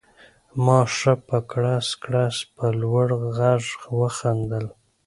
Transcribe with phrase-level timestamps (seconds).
[0.65, 3.07] ما ښه په کړس کړس په لوړ
[3.37, 3.63] غږ
[3.99, 4.65] وخندل